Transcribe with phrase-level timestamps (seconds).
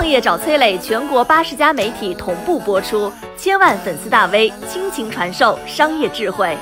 [0.00, 6.56] 创业找崔磊，全国八十家媒体同步播出，千万粉丝大 V 倾情传授商业智慧。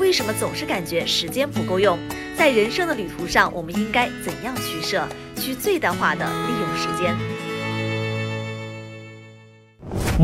[0.00, 1.98] 为什么总是感觉时间不够用？
[2.34, 5.06] 在人生的旅途上，我们应该怎样取舍，
[5.36, 7.14] 去最大化的利用时间？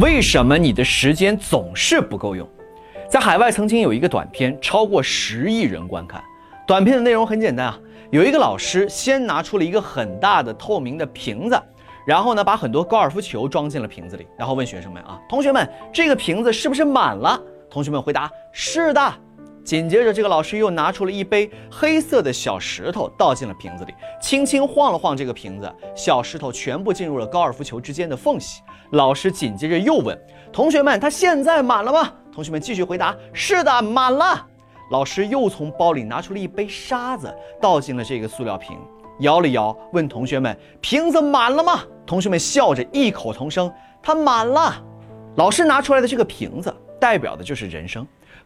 [0.01, 2.49] 为什么你的时间总是不够用？
[3.11, 6.25] 在海外曾经有一个短片，超过十亿人观看。
[6.67, 7.79] 短片的内容很简单啊。
[8.11, 11.63] 有一个老师先拿出了一个很大的透明的瓶子，
[12.09, 17.39] 然后呢，把很多高尔夫球装进了瓶子里，然后问学生们啊，同学们，这个瓶子是不是满了？
[17.69, 19.13] 同学们回答是的。
[19.63, 28.63] 紧接着，这个老师又拿出了一杯黑色的小石头，倒进了瓶子里，轻轻晃了晃这个瓶子，小石头全部进入了高尔夫球之间的缝隙。
[28.93, 30.19] 老师紧接着又问
[30.51, 32.11] 同学们，它现在满了吗？
[32.33, 34.47] 同学们继续回答是的，满了。
[34.91, 38.79] 老师又从包里拿出了一杯沙子，倒进了这个塑料瓶，
[39.21, 43.71] 摇了摇，问同学们：“瓶子满了吗？”同学们笑着异口同声
[44.03, 44.83] ：“它满了。”
[45.37, 48.03] 老师拿出来的这个瓶子，代表的就是人生；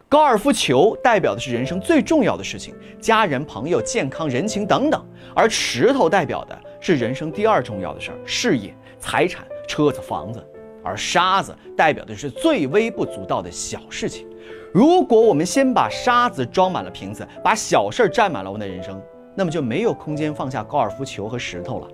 [0.09, 4.99] 高尔夫球代表的是人生最重要的事情，家人、朋友、健康、人情等等；
[5.33, 10.41] 而石头代表的是人生第二重要的事儿，事业、财产、车子、房子；
[10.83, 14.27] 而沙子代表的是最微不足道的小事情。
[14.73, 18.99] 如果我们先把沙子装满了瓶子，把小事儿占满了我们的人生，
[19.35, 21.87] 那么就没有空间放下高尔夫球和石头了。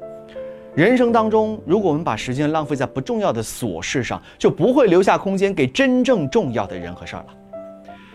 [0.73, 7.35] 人生当中，如果我们把时间浪费在不重要的琐事上，就不会留下空间给真正重要的人和事儿了。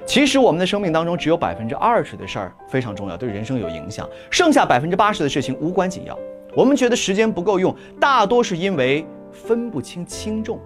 [0.06, 6.18] 其实我们的生命当中只有百分之二十的事儿非常重要，对人生有影响，剩下百分之八十的事情无关紧要。
[6.56, 10.58] 我们觉得时间不够用，大多是因为分不清轻重。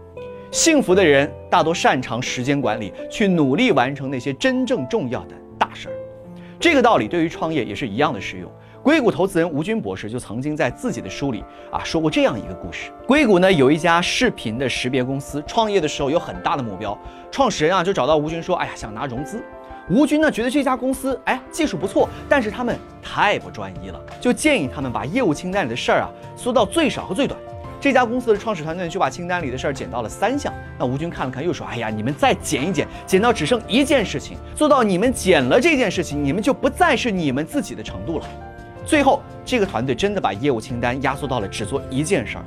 [0.51, 5.93] 幸福的人大多擅长时间管理，去努力完成那些真正重要的大事儿。
[6.59, 8.51] 这个道理对于创业也是一样的适用。
[8.83, 16.97] 硅谷投资人吴军博士就曾经在自己的书里啊说过这样一个故事：硅谷呢有一家视频的识别公司，创业的时候有很大的目标，
[17.31, 19.43] 创始人啊就找到吴军说：“哎呀，想拿融资。”
[19.91, 27.39] 吴军呢觉得这家公司哎技术不错，但是他们太不专一了，就建议他们把业务清单里的事儿啊缩到最少和最短。
[27.81, 30.53] 这家公司的创始团队就把清单里的事儿减到了三项。
[30.79, 38.27] 那吴军看了看，又说：“哎呀，你们再减一减，减到只剩一件事情，做到你们减了这件事情，你们就不再是你们自己的程度了。”
[38.85, 42.45] 最后，这个团队真的把业务清单压缩到了只做一件事儿。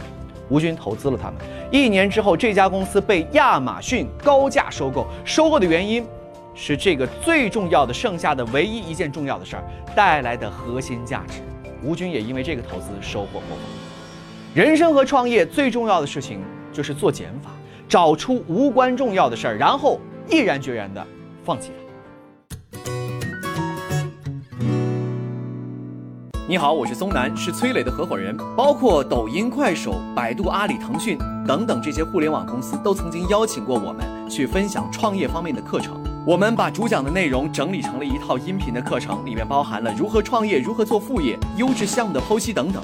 [0.49, 1.35] 吴军投资了他们。
[1.71, 5.07] 一年之后，这家公司被亚马逊高价收购。
[5.23, 6.05] 收购的原因
[6.53, 9.63] 是这个最重要的、剩下的唯一一件重要的事儿
[9.95, 11.39] 带来的核心价值。
[11.81, 13.90] 吴军也因为这个投资收获颇丰。
[14.53, 16.41] 人生和创业最重要的事情
[16.73, 17.49] 就是做减法，
[17.87, 19.97] 找出无关重要的事儿，然后
[20.29, 21.07] 毅然决然的
[21.41, 22.91] 放弃它。
[26.49, 28.35] 你好，我是松南，是崔磊的合伙人。
[28.53, 35.97] 包括抖音、快手、百度、阿里、腾讯等等这些互联网公司，都曾经邀请过我们去分享创业方面的课程。
[36.27, 42.83] 我们把主讲的内容整理成了一套音频的课程，里面包含了如何创业、如何做副业、优质项目的剖析等等。